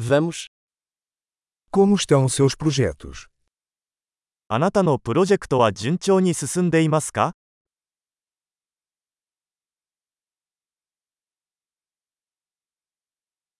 [0.00, 0.46] Vamos.
[1.72, 3.26] Como estão seus projetos?
[4.48, 7.32] あなたのプロジェクトは順調に進んでいますか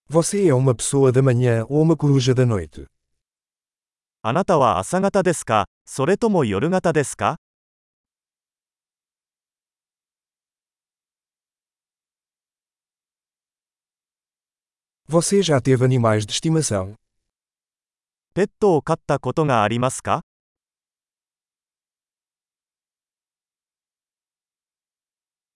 [0.09, 2.87] Você é uma pessoa da manhã ou uma coruja da noite?
[4.23, 7.39] あなたは朝方ですかそれとも夜型ですか
[15.08, 16.96] Você já teve animais de estimação?
[18.34, 20.24] ペットを飼ったことがありますか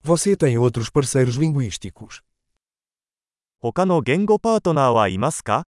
[0.03, 2.21] Você tem outros parceiros linguísticos?
[3.59, 5.63] 他の言語パートナーはいますか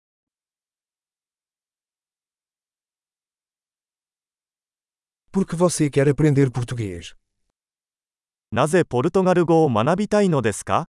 [5.31, 7.15] Por que você quer aprender português?
[8.51, 10.89] なぜポルトガル語を学びたいのですか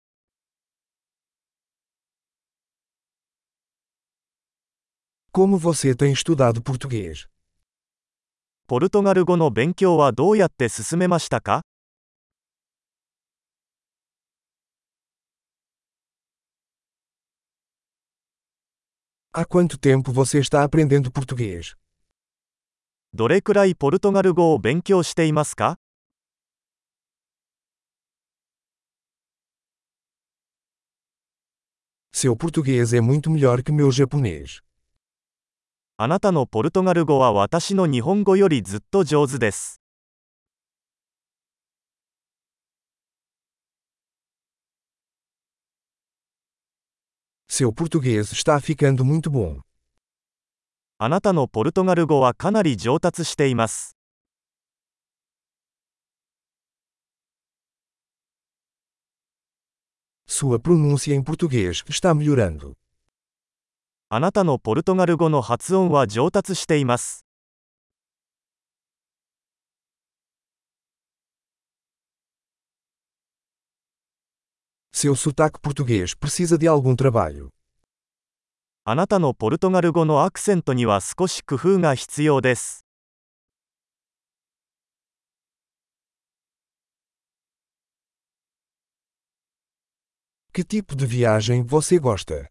[5.40, 7.27] Como você tem estudado português?
[8.68, 11.62] ポルトガル語の勉強はどうやって進めましたか
[19.32, 21.76] Há quanto tempo você está aprendendo português?
[23.13, 25.77] どれくらいポルトガル語を勉強していますか
[32.13, 34.62] Seu português é muito melhor que meu japonês.
[36.02, 39.82] あなたのポルトガル語は私の日本語よりずっと上手です。
[47.51, 49.60] Seu português está ficando muito bom.
[50.96, 53.95] あなたのポルトガル語はかなり上達しています。
[60.26, 62.73] Sua pronúncia em português está melhorando.
[64.12, 67.25] あなたのポルトガル語の発音は上達しています。
[74.93, 77.50] Seu sotaque português precisa de algum trabalho.
[78.82, 82.84] あなたのポルトガル語のアクセントには少し工夫が必要です。
[90.53, 92.50] Que tipo de viagem você gosta?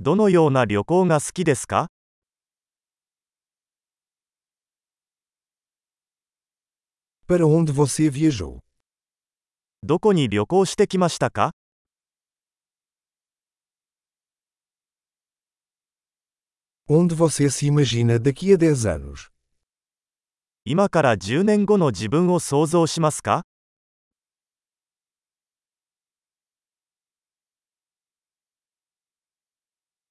[0.00, 1.88] どのような旅行が好きですか
[7.28, 8.58] Para onde você viajou?
[9.84, 11.52] どこに旅行してきましたか
[16.88, 19.30] Onde você se imagina daqui a 10 anos?
[20.64, 23.44] 今から10年後の自分を想像しますか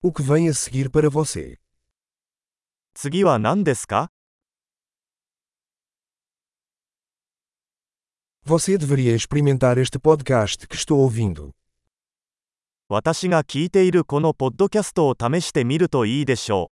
[0.03, 1.59] O que vem a seguir para você?
[2.95, 4.11] 次は何ですか
[8.45, 11.53] Você deveria experimentar este podcast que estou ouvindo.
[12.89, 16.71] 私が聞いているこのポッドキャストを試してみるといいでしょ